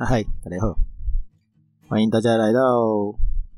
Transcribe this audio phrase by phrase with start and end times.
[0.00, 0.78] 嗨嗨，大家好，
[1.88, 3.12] 欢迎大家来到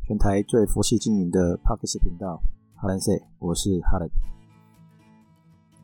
[0.06, 2.40] 全台最佛系经营的 Parkes 频道
[2.76, 4.08] 哈兰 C，我是哈兰。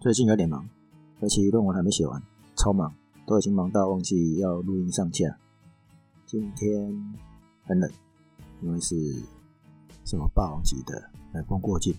[0.00, 0.66] 最近有点忙，
[1.20, 2.22] 而且论文还没写完，
[2.54, 2.90] 超忙，
[3.26, 5.36] 都已经忙到忘记要录音上架。
[6.24, 6.90] 今天
[7.66, 7.90] 很冷，
[8.62, 8.96] 因为是
[10.06, 11.94] 什么霸王级的冷风过境。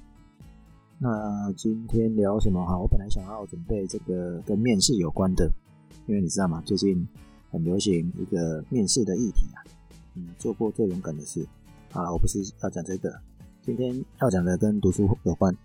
[0.98, 2.76] 那今天聊什么哈？
[2.76, 5.48] 我本来想要准备这个跟面试有关的，
[6.08, 6.60] 因为你知道吗？
[6.66, 7.08] 最近
[7.58, 9.66] 很流行一个面试的议题啊。
[10.16, 11.46] 嗯做过最勇敢的事？
[11.92, 13.14] 啊，我不是要讲这个，
[13.62, 15.56] 今天要讲的跟读书有关。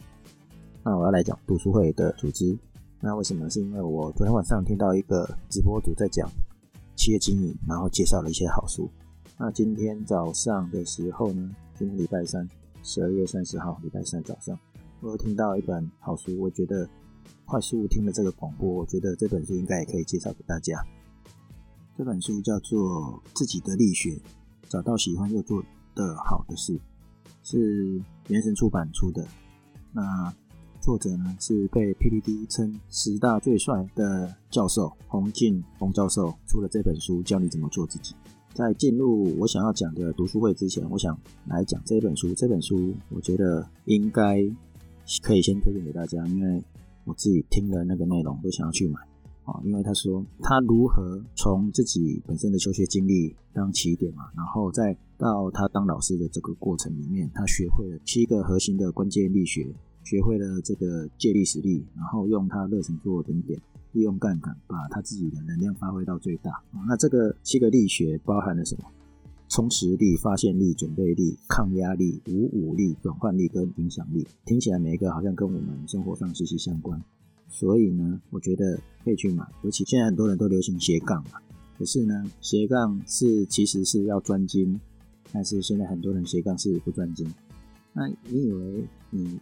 [0.82, 2.56] 那我要来讲读书会的组织。
[3.00, 3.50] 那为什么？
[3.50, 6.28] 是因为我昨天晚上听到一个直播主在讲
[6.96, 8.88] 企业经营，然后介绍了一些好书。
[9.38, 11.54] 那今天早上的时候呢？
[11.76, 12.48] 今天礼拜三，
[12.82, 14.56] 十二月三十号，礼拜三早上。
[15.00, 16.88] 我又听到一本好书，我觉得
[17.44, 20.80] 快速听了这个广播，我觉得这本书应该也可以介绍给大家。
[21.96, 24.10] 这本书叫做《自己的力学》，
[24.68, 25.62] 找到喜欢又做
[25.94, 26.78] 的好的事，
[27.42, 29.26] 是原神出版出的。
[29.92, 30.32] 那
[30.80, 38.14] 作者呢是被 PPT 称十大最帅的教授洪进洪教授出了这本书，教你怎么做自己。
[38.54, 42.34] 在进入我想要讲的读书会之前，我想来讲这本书。
[42.34, 44.42] 这本书我觉得应该。
[45.20, 46.62] 可以先推荐给大家，因为
[47.04, 49.00] 我自己听了那个内容都想要去买
[49.44, 49.60] 啊。
[49.64, 63.60] 因为他说他如何从自己本身的求学经历当起点嘛，然后再到他当老师的这个过程里面，他学会了七个核心的关键力学，学会了这个借力使力，然后用他热忱做顶点，
[63.92, 66.50] 利用杠杆把他自己的能量发挥到最大。
[66.88, 68.84] 那这个七个力学包含了什么？
[69.48, 76.98] 充实力、发现力、准备力、抗压力、无武力、转换力跟影响力，听起来每一个好像跟我们生活上息息相关。
[77.52, 79.46] 所以呢，我觉得可以去买。
[79.62, 81.38] 尤其现在很多人都流行斜杠嘛，
[81.78, 84.80] 可是呢，斜杠是其实是要专精，
[85.30, 87.32] 但是现在很多人斜杠是不专精。
[87.92, 89.38] 那你以为你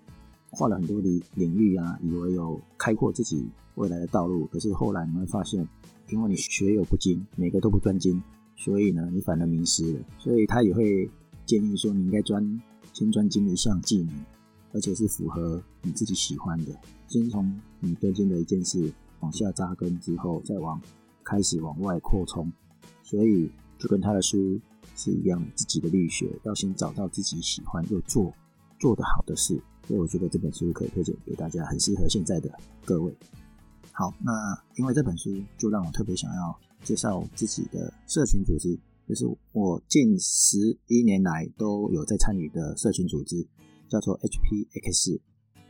[0.50, 5.66] 跨了很多领领域啊，以为有开阔自己未来的道路，可是后来你会发现，
[6.10, 8.20] 因为你学有不精，每个都不专精。
[8.56, 10.00] 所以呢，你反而迷失了。
[10.18, 11.08] 所以他也会
[11.46, 12.60] 建议说，你应该专
[12.92, 14.08] 先专精一项技能，
[14.72, 16.72] 而且是符合你自己喜欢的。
[17.08, 20.80] 先从你最近的一件事往下扎根，之后再往
[21.24, 22.50] 开始往外扩充。
[23.02, 24.60] 所以就跟他的书
[24.96, 28.32] 是一样，自己的力学要先找到自己喜欢又做
[28.78, 29.60] 做得好的事。
[29.86, 32.50] 所以我觉得这本书可以推荐给大家，很适合现在的
[32.84, 33.14] 各位。
[33.92, 34.32] 好，那
[34.76, 36.58] 因为这本书就让我特别想要。
[36.82, 38.74] 介绍自己的社群组织，
[39.06, 43.46] 就是我近十一年来都有在参与的社群组织，
[43.90, 45.20] 叫做 HPX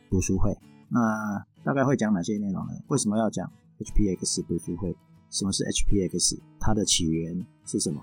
[0.09, 0.57] 读书会。
[0.89, 2.73] 那大概会讲哪些内容呢？
[2.89, 4.95] 为什么要讲 HPX 读书会？
[5.31, 6.39] 什么是 HPX？
[6.61, 8.01] 它的起源是什么？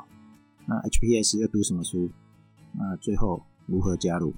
[0.66, 2.09] 那 HPX 要读什么书？
[2.73, 4.33] 那最后如何加入？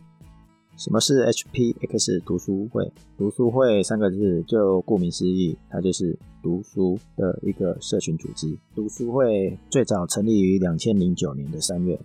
[0.77, 2.91] 什么是 HPX 读书会？
[3.17, 8.57] 读书会三个字就顾名思义，它就是读书的一个社群组织。
[8.73, 11.99] 读书会最早成立于两千零九年的三月，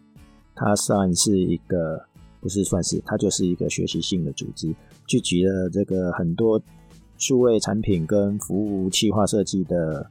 [0.56, 2.04] 它算是一个，
[2.44, 4.70] 不是算是，它就是一个学习性的组织，
[5.06, 6.60] 聚集了这个很多
[7.16, 10.06] 数位产品跟服务企划设计的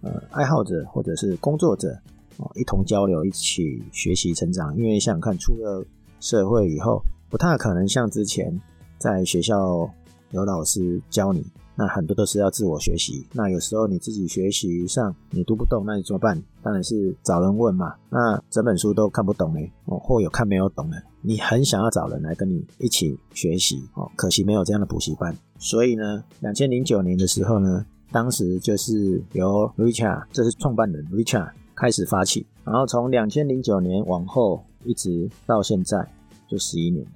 [0.00, 1.90] 呃爱好者或者是工作者
[2.38, 4.74] 啊，一同交流，一起学习成长。
[4.78, 5.84] 因为想想看，出了
[6.20, 7.02] 社会以后。
[7.30, 8.60] 不太可能像之前
[8.96, 9.90] 在学校
[10.30, 11.44] 有老师教你，
[11.76, 13.26] 那很多都是要自我学习。
[13.32, 16.40] 那有时候你自己学习上你读不懂，那你怎么办？
[16.62, 17.94] 当然是找人问嘛。
[18.10, 25.36] 那整本书都看不懂嘞，哦，或有看没有懂的，你很想要找人来跟你一起学习哦，可惜没有这样的补习班。
[25.58, 36.06] 所以呢，两千零九年的时候呢，当时就是由 Richard，这是创办人 Richard 开始发起，然后从两千零九年往后一直到现在
[36.48, 37.06] 就十一年。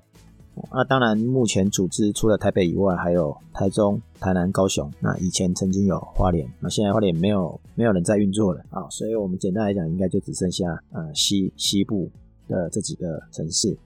[0.72, 4.90] 那当然，目前组织除了台北以外，还有台中、台南、高雄。
[5.00, 8.88] 那以前曾经有花莲，那现在花莲没有没有人在运作了啊。
[8.90, 12.10] 所以我们简单来讲，应该就只剩下呃西西部
[12.46, 13.76] 的这几个城市。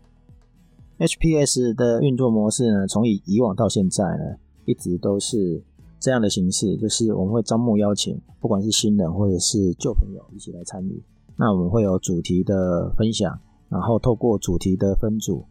[0.99, 5.63] HPS 的运作模式呢，从以以往到现在呢，一直都是
[5.99, 11.03] 这样的形式，就是我们会招募邀请，不管是新人或者是旧朋友一起来参与。
[11.37, 15.45] 那我们会有主题的分享，然后透过主题的分组。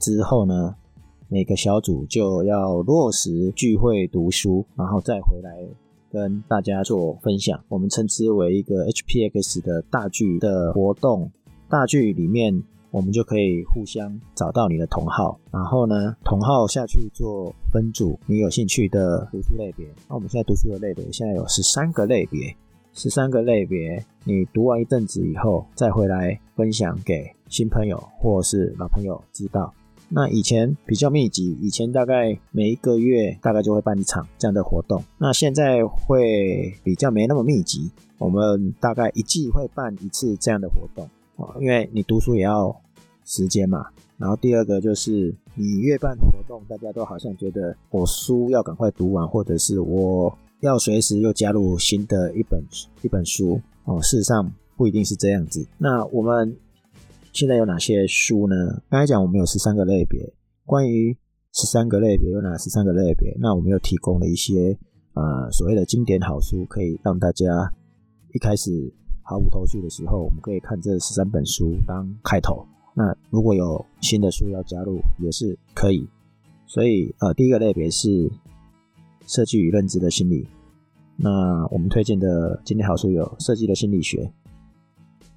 [0.00, 0.74] 之后呢，
[1.28, 5.64] 每个小组就要落实聚会读书，然后再回来
[6.10, 7.62] 跟大家做分享。
[7.68, 11.30] 我们称之为一个 HPX 的大聚的活动。
[11.68, 12.60] 大聚里面，
[12.90, 18.18] 我们就可以互相找到你的同号，然后呢，同号下去做分组。
[18.26, 22.52] 你有兴趣的读书类别，那我们现在读书的类别现在有十三个类别。
[22.92, 29.72] 十三个类别，你读完一阵子以后，再回来分享给新朋友或是老朋友知道。
[30.12, 35.00] 那以前比较密集，以前大概每一个月大概就会办一场这样的活动。
[35.18, 42.74] 那现在会比较没那么密集，我们大概一季会办一次这样的活动啊，因为你读书也要
[43.24, 43.86] 时间嘛。
[44.18, 52.60] 然后第二个就是你越办活动，大家都好像觉得我书要赶快读完，或者是我要随时又加入新的一本
[53.02, 54.02] 一本书哦。
[54.02, 55.64] 事实上不一定是这样子。
[55.78, 56.56] 那我们。
[57.32, 58.82] 现在有哪些书呢？
[58.88, 60.32] 刚才讲我们有十三个类别，
[60.66, 61.16] 关于
[61.52, 63.36] 十三个类别有哪十三个类别？
[63.38, 64.76] 那我们又提供了一些
[65.14, 67.46] 呃所谓的经典好书，可以让大家
[68.34, 68.92] 一开始
[69.22, 72.66] 毫无头绪的时候，我们可以看这十三本书当开头。
[72.94, 76.06] 那如果有新的书要加入，也是可以。
[76.66, 78.30] 所以呃，第一个类别是
[79.26, 80.46] 设计与认知的心理。
[81.16, 84.24] 那我们推荐的经典好书有《设计的心理学》。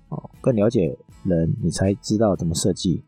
[0.09, 0.97] 哦，更了解。
[1.23, 3.03] 人，你才知道怎么设计。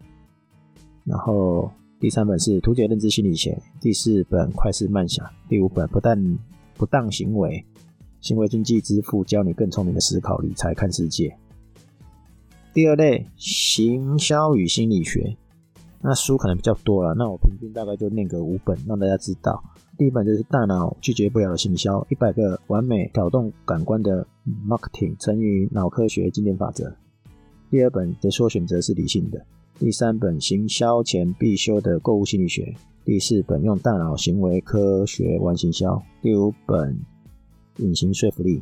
[1.03, 3.51] 然后第三本是《图解认知心理学》，
[3.81, 6.37] 第四本《快思慢想》，第五本《不但
[6.75, 7.63] 不当行为
[8.21, 11.37] 行为经济支付》，教你更聪明的思考理财看世界。
[12.73, 15.37] 第二类行销与心理学，
[16.01, 19.63] 那书可能比较多了，那我平均大概就念个五本，让大家知道。
[19.97, 24.27] 第一本就是《大脑拒绝不了的行销》，一百个完美挑动感官的
[24.67, 26.93] marketing 成于脑科学经典法则。
[27.69, 29.45] 第二本的说选择是理性的，
[29.79, 32.73] 第三本行销前必修的购物心理学，
[33.03, 36.97] 第四本用大脑行为科学玩行销，第五本
[37.77, 38.61] 隐形说服力，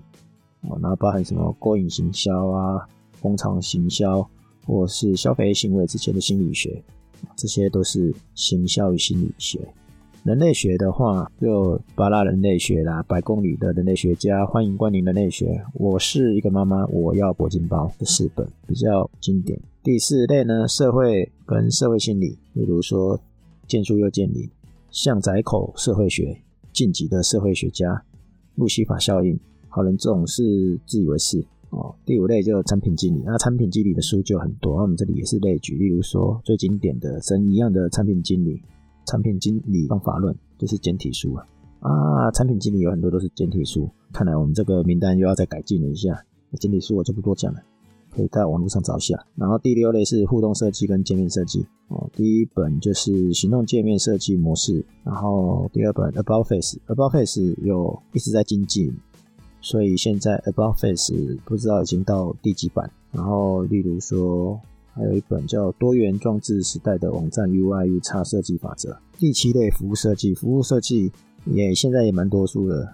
[0.62, 2.88] 哦，然后包含什么过瘾行销啊、
[3.22, 4.28] 工厂行销，
[4.66, 6.84] 或是消费行为之前的心理学，
[7.36, 9.60] 这些都是行销与心理学。
[10.24, 15.62] 人类学的话，就巴拉人类学啦，百公里的人类学家，欢迎光临人类学。
[15.74, 19.60] 我是一个妈妈，我要铂金包这四本比较经典。
[19.84, 23.20] 第四类呢，社会跟社会心理，例如说
[23.68, 24.50] 建树又见林、
[24.92, 26.38] 巷仔口社会学、
[26.72, 28.02] 晋级的社会学家、
[28.56, 29.38] 路西法效应、
[29.68, 31.94] 好人总是自以为是哦。
[32.06, 38.62] 第五类就产品经理，那产品经理的书就很多，那我们这里也是类举，例如说最经典的神一样的产品经理。
[39.06, 41.46] 产品经理方法论就是简体书啊
[41.82, 42.32] 啊！
[42.32, 46.24] 产品经理有很多都是简体书，看来我们这个名单又要再改进了一下。
[46.60, 47.60] 简体书我就不多讲了，
[48.10, 49.18] 可以在网络上找一下。
[49.36, 58.96] 然后第六类是互动设计跟界面设计哦，第一本就是行动界面设计模式，然后第二本 About Face，About Face 有一直在精进，
[59.60, 61.14] 所以现在 About Face
[61.44, 62.90] 不知道已经到第几版。
[63.12, 64.60] 然后例如说。
[64.94, 68.92] 还有一本叫《多元装置时代的网站 UI U 差设计法则》。
[69.18, 71.12] 第七类服务设计，服务设计
[71.46, 72.88] 也现在也蛮多书的。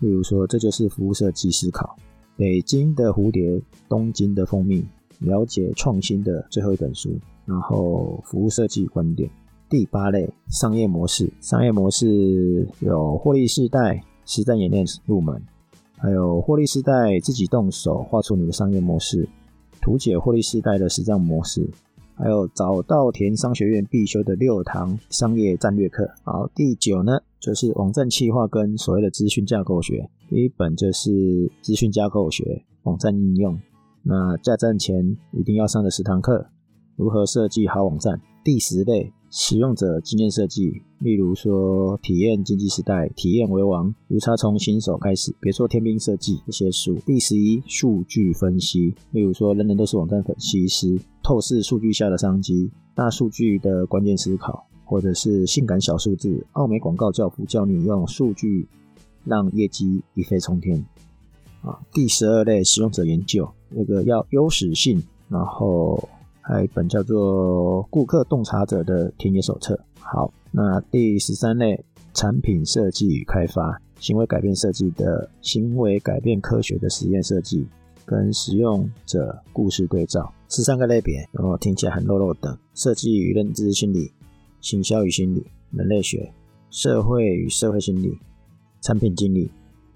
[0.00, 1.94] 例如说，这就是服务设计思考。
[2.36, 4.84] 北京的蝴蝶，东京的蜂蜜，
[5.18, 7.10] 了解创新的最后一本书。
[7.44, 9.28] 然后服务设计观点。
[9.68, 15.42] 第八类商业模式，商业模式有获利时代实战演练入门，
[15.96, 19.28] 还有获利时代自己动手画出你的商业模式。
[19.82, 21.68] 图解获利时代的实战模式，
[22.14, 26.08] 还有早稻田商学院必修的六堂商业战略课。
[26.22, 30.08] 好，第九呢，就是网站企划跟所谓的资讯架构学。
[30.28, 33.58] 第一本就是资讯架构学，网站应用。
[34.04, 36.46] 那架站前一定要上的十堂课，
[36.96, 38.20] 如何设计好网站。
[38.44, 39.12] 第十类。
[39.34, 46.96] 使用者经验设计，例如说体验经济时代，体验为王，如差从新手开始，别说天兵设计这些书。
[47.06, 58.68] 第十一，数据分析，例如说人人都是网站分析师，透视数据下的商机，大数据的关键思考，或者是性感小数字，奥美广告教父教你用数据
[59.24, 60.84] 让业绩一飞冲天。
[61.62, 66.06] 啊，第十二类使用者研究，那个要优势性，然后。
[66.42, 69.74] 还有一本叫做《顾客洞察者的田野手册》。
[70.00, 71.82] 好，那第十三类
[72.12, 77.64] 产品设计与开发，行为改变设计的行为改变科学的实验设计，
[78.04, 82.58] 跟使用者故事对照，十三个类别，然后听起来很肉肉的。
[82.74, 84.10] 设计与认知心理，
[84.60, 86.32] 行销与心理，人类学，
[86.70, 88.18] 社会与社会心理，
[88.80, 89.48] 产品经理，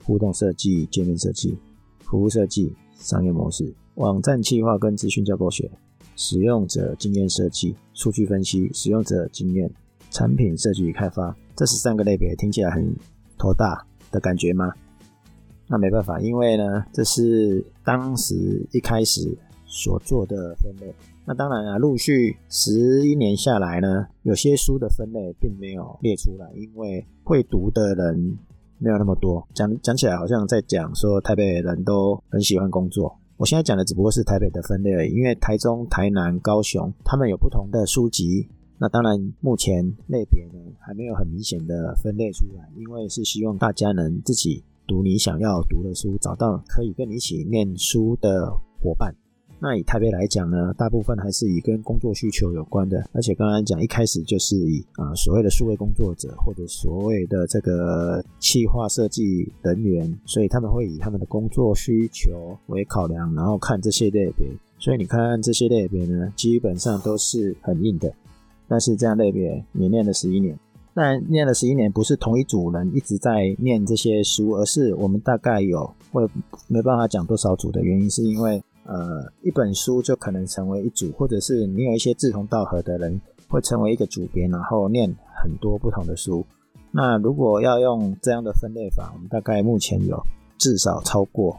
[0.05, 1.59] 互动设计，界面设计，
[1.99, 5.69] 服务设计，商业模式，网站企划跟资讯架构学。
[6.17, 9.71] 使用者经验设计、数据分析、使用者经验、
[10.11, 12.93] 产品设计与开发，这是三个类别，听起来很
[13.39, 14.73] 头大的感觉吗？
[15.69, 20.95] 那没办法，因为呢，这是当时一开始所做的分类。
[21.25, 28.39] 那当然啊，陆续十一年下来呢，有些书的分类并没有列出来，因为会读的人
[28.79, 29.45] 没有那么多。
[29.53, 33.19] 讲讲起来好像在讲说台北人都很喜欢工作。
[33.39, 38.49] 我现在讲的只不过是台北的分类而已，因为台中、台南、高雄他们有不同的书籍。
[38.79, 48.51] 那当然，目前类别呢还没有很明显的分类出来，因为是希望大家能自己读你想要读的书，找到可以跟你一起念书的
[48.83, 49.15] 伙伴。
[49.67, 64.47] 那以台北来讲呢，大部分还是以跟工作需求有关的，而且刚刚讲一开始就是以啊所谓的数位工作者或者所谓的这个企划设计人员，所以他们会以他们的工作需求为考量，然后看这些类别。
[64.79, 68.13] 所以你看这些类别呢，基本上都是很硬的。
[68.69, 70.57] 但是这样类别也念了十一年，
[70.95, 76.25] 但念了十一年不是同一组人一直在念这些书，而是我们大概有会
[76.69, 86.45] 没办法讲多少组的原因，是因为呃一本书就可能成为一组，或者是你有一些志同道合的人会成为一个组别，然后念很多不同的书。
[86.91, 90.19] 那如果要用这样的分类法，我们大概目前有
[90.57, 91.57] 至少超过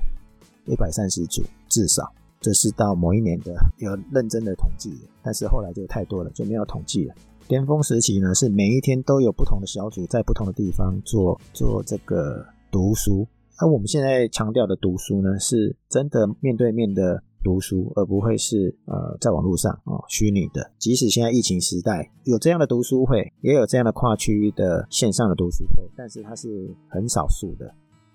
[0.65, 2.11] 一百三十组，至少。
[2.39, 4.93] 这是到某一年的有认真的统计，
[5.23, 7.15] 但是后来就太多了，就没有统计了。
[7.47, 13.27] 巅峰时期呢，是每一天都有不同的小组在不同的地方做做这个读书。
[13.57, 20.71] 而我们现在强调的读书呢，是真的面对面的读书，而不会是呃在网络上哦虚拟的。
[20.77, 27.73] 即使现在疫情时代有这样的读书会，也有这样的跨区域的线上的读书会，但是它是很少数的。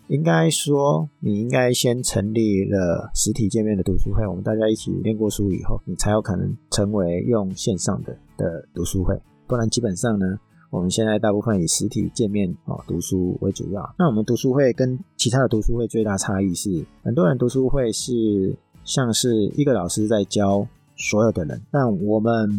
[0.08, 9.18] 应该说，你应该先成立了实体见面的读书会，我们大家一起念过书以后，你才有可能成为用线上的的读书会。
[9.46, 10.38] 不然，基本上呢，
[10.72, 13.94] 我们现在大部分以实体见面哦读书为主要。
[13.98, 22.50] 那我们读书会跟其他的读书会最大差异是，很多人读书会是像是一个老师在教所有的人，但我们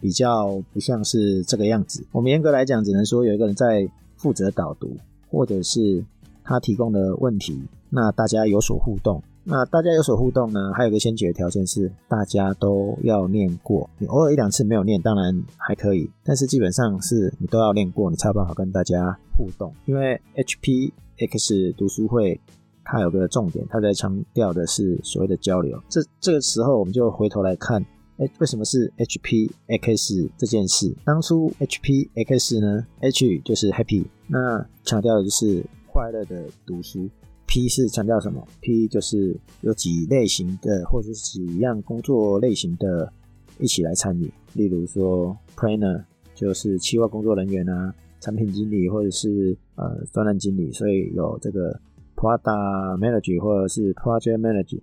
[0.00, 2.04] 比较不像是这个样子。
[2.10, 4.96] 我们严格来讲，只能说有一个人在负责导读，
[5.30, 6.04] 或者是。
[6.42, 9.22] 他提供的问题，那大家有所互动。
[9.42, 10.72] 那大家有所互动呢？
[10.74, 13.88] 还有个先决条件是，大家都要念过。
[13.98, 19.72] 你偶尔一两次没有念，当然还可以，但是基本上是你都要念过，你才有办法跟大家互动。
[19.86, 22.40] 因为 HPX 读书会
[22.84, 25.82] 它有个重点，它在强调的是所谓的交流。
[25.88, 27.84] 这这个时候，我们就回头来看，
[28.18, 30.94] 哎，为什么是 HPX 这件事？
[31.04, 35.64] 当初 HPX 呢？H 就是 Happy，那强调的就是。
[35.92, 37.08] 快乐的读书
[37.50, 43.12] ，P 是强调什么？P 就是有几类型的或者是几样工作类型的
[43.58, 44.32] 一起来参与。
[44.54, 51.76] 例如说，Planner 就是企划工作人员啊，产品经理或者是呃专案经理，所以有这个
[52.14, 54.80] Product Manager 或者是 Project Manager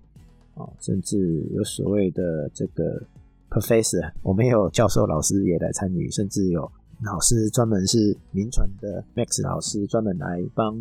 [0.54, 3.02] 哦，甚至有所谓的这个
[3.48, 6.70] Professor，我们也有教授老师也来参与，甚至有
[7.02, 10.78] 老师专门是民传的 Max 老师，专门来帮。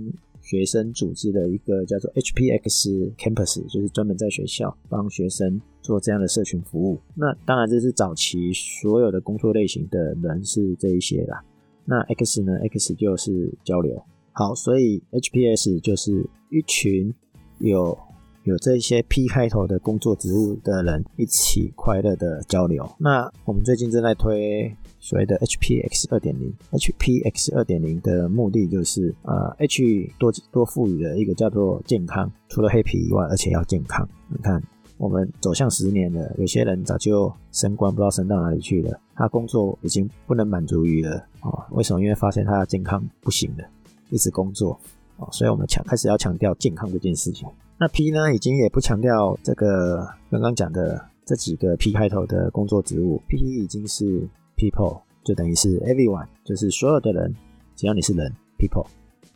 [0.48, 6.98] 学生组织的一个叫做 HPX Campus，就是专门在学校帮学生做这样的社群服务。
[7.14, 11.44] 那当然这是早期所有的工作类型的人是这一些啦。
[11.84, 14.02] 那 X 呢？X 就是交流。
[14.32, 17.14] 好，所以 HPS 就是一群
[17.60, 17.98] 有。
[18.44, 22.90] 有这些 P 开头的工作职务的人一起快乐的交流。
[22.98, 24.74] 那我们最近正在推
[25.08, 34.06] 所谓的 HPX 二点零，HPX 二点零的目的就是呃 H 多多赋予的一个叫做健康，除了黑皮以外，而且要健康。
[34.28, 34.62] 你看，
[34.98, 39.00] 我们走向十年了，有些人早就升官，不知道升到哪里去了。
[39.16, 42.02] 他工作已经不能满足于了哦，为什么？
[42.02, 43.64] 因为发现他的健康不行了，
[44.10, 44.78] 一直工作
[45.16, 47.48] 哦，所以我们强开始要强调健康这件事情。
[47.80, 57.34] 那 P 呢，已经也不强调这个刚刚讲的这几个 P 开头的工作职务，P 已经是 People，就等于是 Everyone，就是所有的人，
[57.76, 58.88] 只要你是人，People。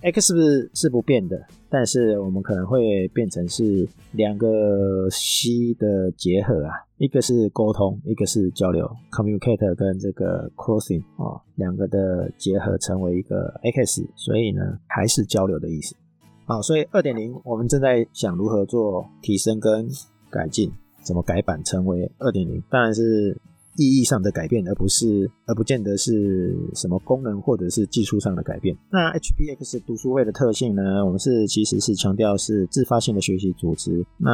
[0.03, 15.95] X 是是不变的，但是我们可能会变成是两个 C 的结合啊，一个是沟通，一个是交流，Communicate 跟这个 Crossing 啊，两个的结合成为一个 X，所以呢，还是交流的意思。
[16.45, 19.87] 好，所以二点零，我们正在想如何做提升跟
[20.31, 20.71] 改进，
[21.03, 22.59] 怎么改版成为二点零？
[22.71, 23.37] 当然是
[23.77, 28.75] 意义上的改变，而不是而不见得是什么功能或者是技术上的改变。
[28.91, 31.05] 那 HPX 读书会的特性呢？
[31.05, 34.05] 我们是其实是强调是自发性的学习组织。
[34.17, 34.31] 那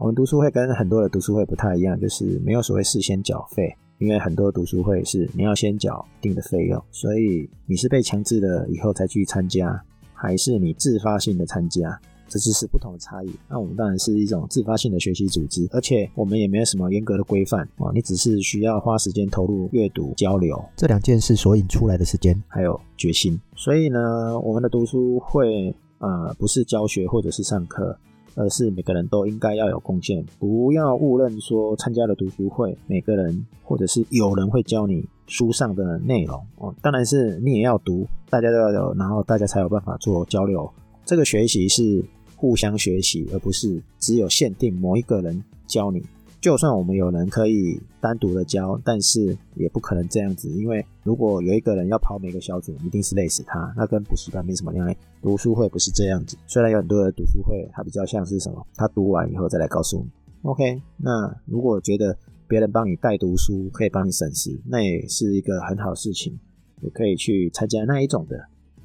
[0.00, 9.80] 我们读书会跟很多的读书会不太一样，就是没有所谓事先缴费，因为很多读书会是你要先缴定的费用，所以你是被强制的以后才去参加。
[10.18, 13.30] 还是你自发性的参加，这只是不同的差异。
[13.48, 23.40] 那我们当然是一种自发性的学习组织，而且我们也没有什么严格的规范啊，你只是需要花时间投入阅读、交流这两件事所引出来的时间，还有决心。
[23.54, 27.96] 所以呢，我们的读书会呃不是教学或者是上课。
[28.38, 36.74] 而是每个人都应该要有贡献，不要误认说参加了读书会，每个人或者是有人会教你书上的内容哦。
[36.82, 40.70] 当然是你也要读，大家都要有，然后大家才有办法做交流。
[41.06, 42.04] 这个学习是
[42.36, 46.04] 互相学习，而不是只有限定某一个人教你。
[46.38, 54.96] 就算我们有人可以单独的教，但是也不可能这样子，因为如果有一个人要跑每个小组，一定是累死他，那跟补习班没什么两样。
[55.20, 60.08] 读书会不是这样子，虽然有很多的读书会，它比较像是什么，他读完以后再来告诉你。
[60.42, 62.16] OK，那如果觉得
[62.46, 66.38] 别人帮你带读书可以帮你省时，那也是一个很好的事情，
[66.82, 68.38] 也可以去参加那一种的。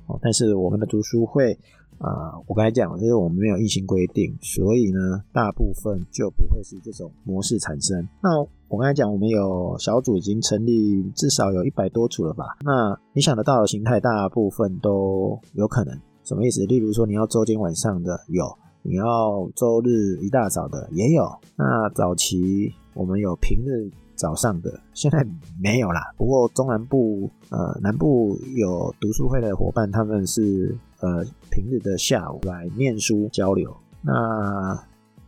[0.08, 1.56] 哦，但是我们的读书会。
[2.02, 7.96] 啊，我刚才讲了，就是我们没有硬性规定，所以呢，大部分就不会是这种模式产生。
[8.24, 12.58] 那我刚才讲，我们有小组已经成立，至少有一百多组了吧？
[12.64, 15.96] 那你想得到的形态，大部分都有可能。
[16.24, 16.66] 什么意思？
[16.66, 18.46] 例如说，你要周间晚上的有，
[18.82, 21.30] 你要周日一大早的也有。
[21.56, 25.24] 那早期我们有平日早上的，现在
[25.62, 26.02] 没有啦。
[26.18, 30.76] 不过中南部呃南部有读书会的伙伴，他们是。
[31.02, 33.76] 呃，平日的下午来念书交流。
[34.04, 34.80] 那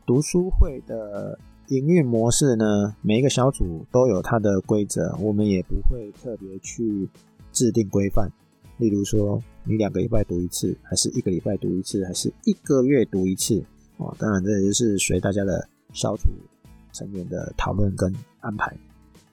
[0.06, 1.38] 读书会的
[1.70, 2.96] 营运模式呢？
[3.02, 7.10] 每一个小组都有它的规则，我们也不会特别去
[7.52, 8.30] 制定规范。
[8.78, 13.64] 例如说，你两个礼拜读一次，还是一个礼拜读一次，还是一个月读一次？
[13.98, 16.28] 哦，当然这也就是随大家的小组
[16.92, 18.76] 成员的讨论跟安排。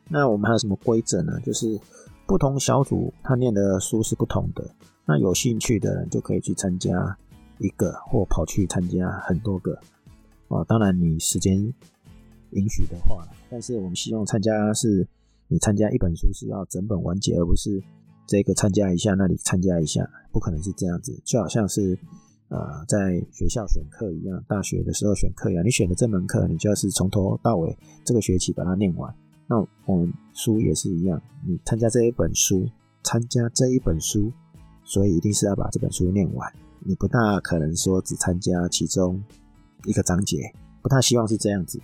[0.09, 1.39] 那我们还有什么规则呢？
[1.45, 1.79] 就是
[2.27, 4.65] 不同小组他念的书是不同的。
[5.11, 7.19] 那有兴趣的人就可以去参加
[7.59, 9.75] 一个，或跑去参加很多个
[10.47, 10.63] 啊。
[10.69, 11.57] 当然，你时间
[12.51, 15.05] 允许的话，但是我们希望参加是，
[15.49, 17.83] 你参加一本书是要整本完结，而不是
[18.25, 21.21] 这个参加一下，那里参加一下，不可能是这样子。
[21.25, 21.99] 就好像是
[22.47, 29.13] 呃，在学校选课一样，大学的时候选课一样，你选的这门课，你就要是从头到尾这个学期把它念完。
[29.49, 32.65] 那我们书也是一样，你参加这一本书，
[33.03, 34.33] 参加这一本书。
[34.91, 39.23] 所以一定是要把这本书念完，你不大可能说只参加其中
[39.85, 41.81] 一个章节，不太希望是这样子。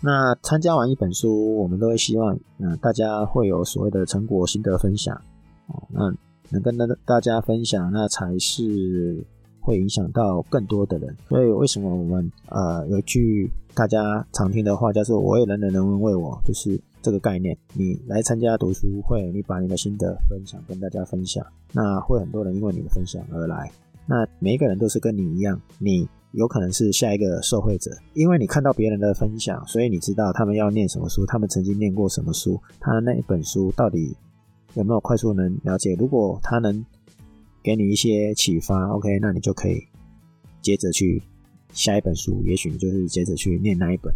[0.00, 5.20] 那参加完一本书，我们都会希望，嗯，大家会有所谓的成果心得分享，
[5.66, 6.14] 哦，那
[6.50, 9.26] 能跟大大家分享，那才是
[9.60, 11.16] 会影响到更多的人。
[11.28, 16.80] 所以为什么我们呃有句大家常听的话，叫做“我为人人，人为我”，就是。
[17.02, 21.42] 这个概念，你来参加读书会，你把你的心得分享跟大家分享，
[21.72, 23.72] 那会很多人因为你的分享而来。
[24.04, 34.14] 那每一个人都是跟你一样，你有可能是下一个受惠者，因为你看到别人的分享，所以你知道他们要念什么书，他们曾经念过什么书，他那一本书到底
[34.74, 35.94] 有没有快速能了解？
[35.94, 36.84] 如果他能
[37.62, 39.82] 给你一些启发，OK，那你就可以
[40.62, 41.22] 接着去
[41.72, 44.12] 下一本书，也许你就是接着去念那一本。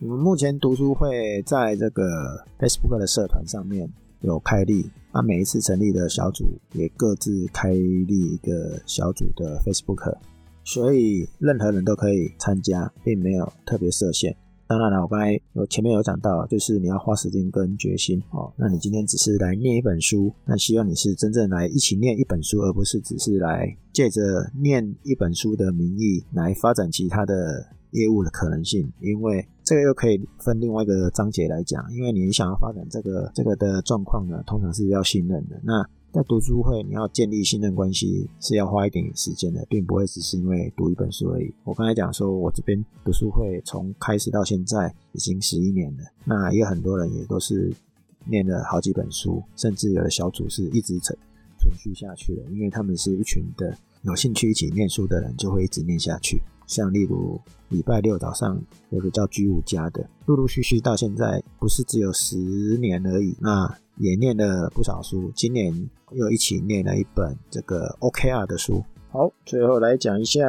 [0.00, 3.88] 我们目前读书会在这个 Facebook 的社团上面
[4.20, 10.16] 有开立，那每一次成立的小组也各自开立一个小组的 Facebook，
[10.64, 14.36] 所以任何人都可以参加，并没有特别设限。
[14.66, 18.52] 当然了，我刚才我前面有讲到，就是你要花时间跟决心哦。
[18.56, 24.20] 那你今天只是来念一本书，那希望你是真正来一起念一本书，而不是只是来借着
[24.60, 27.66] 念一本书的名义来发展其他的。
[27.92, 31.84] 业务的可能性，因为这个又可以分另外一个章节来讲。
[31.92, 35.60] 因为你想要发展这个这个的状况呢，通常是要信任的。
[35.62, 41.50] 那在读书会，你要建立信任关系是要花一点时间的，并不会只是因为读一本书而已。
[41.64, 47.74] 我刚才讲说，我这边读书会从开始到现在已经十一年了，那也有很多人也都是
[48.26, 51.18] 念了好几本书，甚至有的小组是一直存
[51.58, 56.38] 存续下去的，因为他们是一群的有兴趣一起念书的人，就会一直念下去。
[56.72, 58.58] 像例如礼拜六早上
[58.88, 62.36] 有个叫居五家的，陆陆续续到现在不是只有十
[62.78, 65.30] 年而已，那也念了不少书。
[65.34, 65.72] 今年
[66.12, 68.82] 又一起念了一本这个 OKR 的书。
[69.10, 70.40] 好，最后来讲一下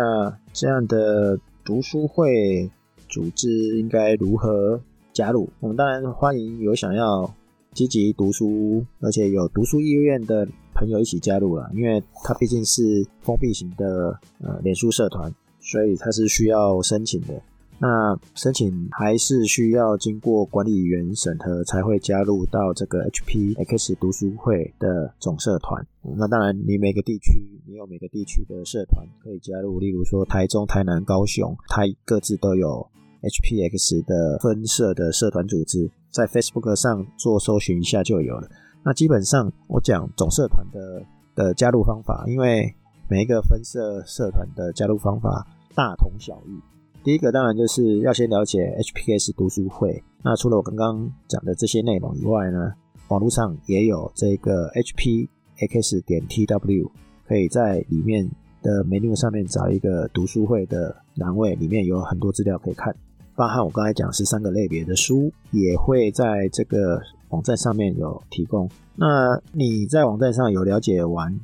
[0.54, 2.72] 这样的读书会
[3.10, 4.80] 组织应该如何
[5.12, 5.50] 加入。
[5.60, 7.30] 我们当然欢迎有想要
[7.74, 15.34] 积极读书而且有读书意愿的朋友一起加入了，因为它毕竟是封闭型的呃脸书社团。
[15.64, 17.42] 所以它是需要申请的。
[17.80, 25.86] 那申请还是需要经过管理员审核才会加入到这个 HPX 读书会的总社团。
[26.16, 32.88] 那当然，你每个地区你有每个地区的社团可以加入，例如说台中、台南、高雄，它各自都有
[33.22, 38.50] HPX 的分社的社团组织，在 Facebook 上做搜寻一下就有了。
[38.86, 41.04] 那基本上我讲总社团的
[41.36, 42.74] 的加入方法，因为
[43.14, 45.46] 每一个分社社团的加入方法
[45.76, 46.60] 大同小异。
[47.04, 50.04] 第一个当然就是要先了解 HPX 读书会。
[50.24, 52.74] 那除了我刚刚讲的这些内容以外呢，
[53.10, 56.90] 网络上也有这个 HPX 点 TW，
[57.28, 58.28] 可以在里面
[58.64, 62.96] 的 menu 上面找一个读书会的栏位，里面有很多资料可以看。
[63.36, 67.00] 包含我刚才讲是三个类别的书，也会在这个
[67.30, 68.68] 网站上面有提供。
[68.96, 71.40] 那你在网站上有了解完，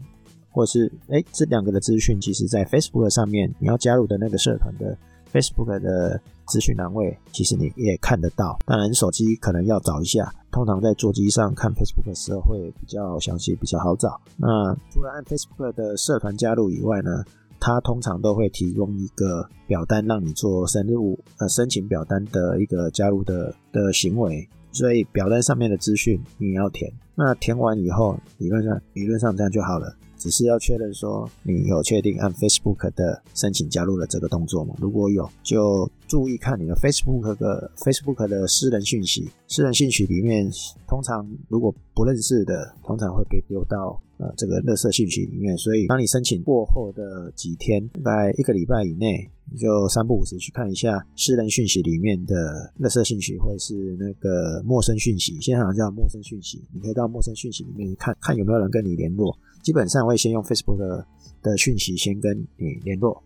[0.60, 4.98] 或是哎这两个的资讯，其实在 Facebook 上面你要加入的那个社团的。
[5.32, 8.58] Facebook 的资讯栏位，其实你也看得到。
[8.66, 10.34] 当然，手机可能要找一下。
[10.52, 14.20] 通常在座机上看 Facebook 的时候，会比较详细，比较好找。
[14.38, 17.24] 那除了按 Facebook 的社团加入以外呢，
[17.60, 24.50] 它通常都会提供一个表单，让你做申入呃申请表单的一个加入的的行为。
[24.72, 26.92] 所以表单上面的资讯你也要填。
[27.14, 29.96] 那填完以后，理论上理论上这样就好了。
[30.20, 34.76] 只是要确认说你有确定按 Facebook 的申请加入了这个动作吗？
[34.80, 39.28] 如果有，就注意看你的 Facebook 的 Facebook 的私人讯息。
[39.48, 40.48] 私人讯息里面，
[40.88, 45.58] 通常如果不认识的，通常会被丢到呃这个垃圾信息里面。
[45.58, 55.40] 所以，当你申请过后的几天，在一个礼拜以内，你就三不五时去看一下私人讯息里面的垃圾信息，或者是那个陌生讯息。
[55.42, 59.36] 现在好像叫陌生讯息，你可以到陌生讯息里面看看有没有人跟你联络。
[59.62, 61.06] 基本上会先用 Facebook
[61.42, 63.24] 的讯息先跟你联络。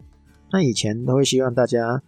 [0.52, 2.02] 那以前都会希望大家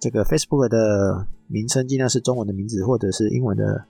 [0.00, 3.84] 这个 Facebook 的名称尽量是中文的名字，或者是英文的，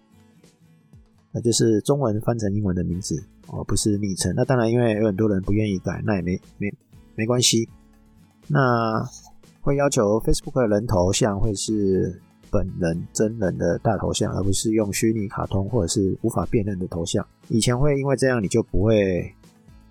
[1.33, 4.35] 那就是中文翻成英文的名字，而不是昵称。
[4.37, 6.71] 那当然，因为有很多人不愿意改，那也没没
[7.15, 7.67] 没关系。
[8.49, 9.03] 那
[9.63, 17.27] 会要求 Facebook 的人头像会是本人真人的大头像，而不是用虚拟卡通或者是无法辨认的头像。
[17.49, 19.33] 以前会因为这样，你就不会。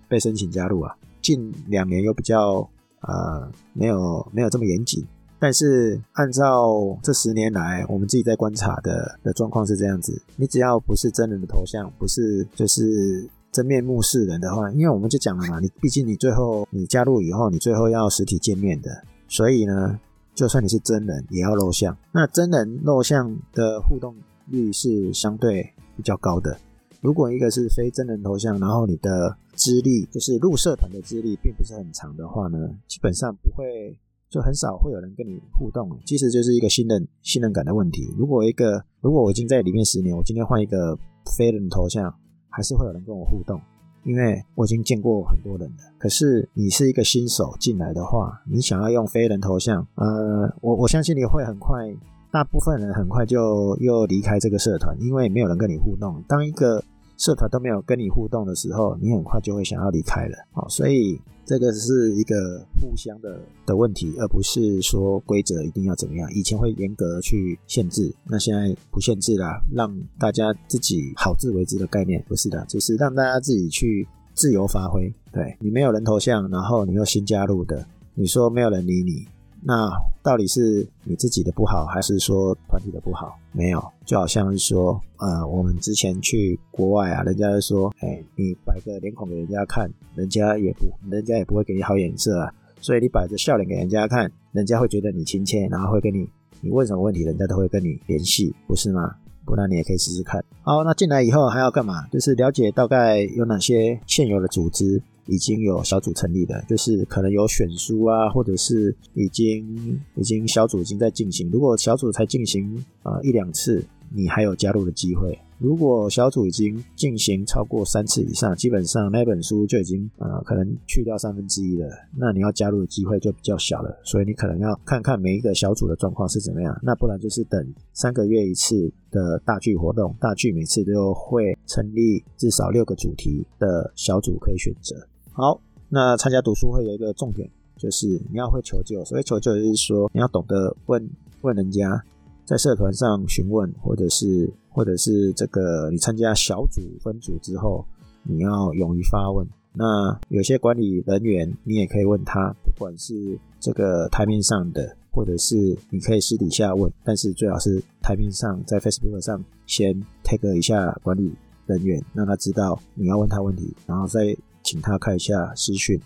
[0.08, 2.68] 被申请加入啊，近两年又比较
[3.00, 5.04] 呃没有没有这么严谨，
[5.38, 19.98] 但是按照这十年来我们自己在观察的的状况是这样子，你只要不是真人的头像，不是就是真面目示人的话，因为我们就讲了嘛，你毕竟你最后你加入以后，你最后要实体见面的，所以呢，
[20.34, 24.14] 就算你是真人也要露相，那真人露相的互动
[24.50, 26.56] 率是相对比较高的。
[27.00, 33.98] 如果一个是非真人头像，然后你的资历就是入社团的资历并不是很长的话呢，基本上不会，
[34.30, 35.90] 就很少会有人跟你互动。
[36.04, 38.08] 其实就是一个信任信任感的问题。
[38.16, 40.96] 如果一个如果我已经在里面十年，我今天换一个
[41.36, 42.14] 非人头像，
[42.48, 43.60] 还是会有人跟我互动，
[44.04, 45.82] 因为我已经见过很多人了。
[45.98, 51.92] 可是你是一个新手进来的话，你想要用非人头像，呃，我我相信你会很快。
[52.32, 56.22] 大部分人很快就又离开这个社团，因为没有人跟你互动。
[56.28, 56.82] 当一个
[57.16, 60.36] 社团都没有跟你互动的时候，你很快就会想要离开了。
[60.52, 66.30] 好，所以这个是一个互相的的问题，而不是说规则一定要怎么样。
[66.32, 75.12] 以前会严格去限制，那现在不限制啦，让大家自己好自为之的概念不是的，就是让大家自己去自由发挥。
[75.32, 79.26] 对你没有人头像，然后你又新加入的，你说没有人理你。
[79.68, 79.90] 那
[80.22, 83.36] 到底是你自己的不好，还是说团体的不好？
[83.50, 92.52] 没有，就好像是说，呃，我们之前去国外啊，人家就说，哎，你摆个脸孔给人家看，人家也不，人家也不会给你好眼色啊。
[92.80, 96.28] 所以你摆着笑脸给人家看，人家会觉得你亲切，然后会跟你，
[96.60, 99.16] 你问什么问题，人家都会跟你联系，不是吗？
[99.44, 100.44] 不然你也可以试试看。
[100.62, 102.06] 好，那进来以后还要干嘛？
[102.12, 105.02] 就是了解大概有哪些现有的组织。
[105.26, 111.50] 已经有小组成立的，就是可能有选书啊，或者是已经已经小组已经在进行。
[111.50, 113.84] 如果小组才进行啊一两次，
[114.14, 115.38] 你还有加入的机会。
[115.58, 123.98] 如果小组已经进行超过三次以上，基本上那本书就已经呃可能去掉三分之一了，那你要加入的机会就比较小了。
[124.04, 134.94] 所以你可能要看看每一个小组的状况是怎么样，那不然就是等三个月一次的大聚活动，大聚每次都会成立至少六个主题的小组可以选择。
[135.38, 137.46] 好，那参加读书会有一个重点，
[137.76, 139.04] 就是你要会求救。
[139.04, 141.10] 所谓求救，就是说你要懂得问
[141.42, 142.02] 问人家，
[142.46, 147.84] 在社团上询问，或者是或者是这个你参加小组分组之后，
[148.22, 149.46] 你要勇于发问。
[149.74, 161.30] 那有些管理人员，你也可以问他，不管是这个台面上的，或者是你可以私底下问，但是最好是台面上在 Facebook 上先 tag 一下管理
[161.66, 164.34] 人员，让他知道你要问他问题，然后再
[164.66, 165.98] 请他看一下私讯。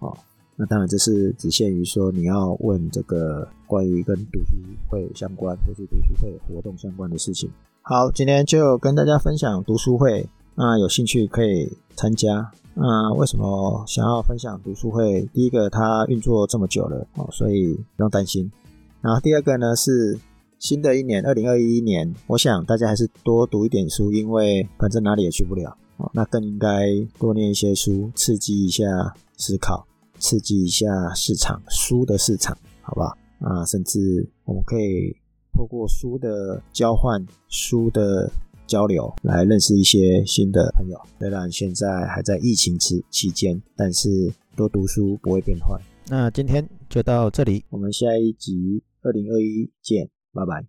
[0.00, 0.14] 哦，
[0.54, 4.54] 那当然这是只限于说你要问这个关于跟读书
[4.88, 7.50] 会相关或是读书会活动相关的事情。
[7.80, 12.50] 好，今天就跟大家分享读书会，那有兴趣可以参加。
[12.74, 15.22] 那为什么想要分享读书会？
[15.32, 18.50] 第一个，它运作这么久了哦，所以不用担心。
[19.00, 20.18] 然后第二个呢，是
[20.58, 26.86] 新的一年，二零二一年，我想大家还是多读一点书，因为反正哪里也去不了哦，那更应该
[27.18, 28.84] 多念一些书，刺激一下
[29.36, 29.86] 思考，
[30.18, 33.16] 刺激一下市场书的市场，好不好？
[33.40, 35.14] 啊，甚至我们可以
[35.52, 38.30] 透过书的交换，书的。
[38.66, 40.98] 交流来认识一些新的朋友。
[41.18, 45.78] 虽然现在还在疫情期期间，但是多读书不会变坏。
[46.08, 50.62] 那今天就到这里，我们下一集二零二一见，拜拜。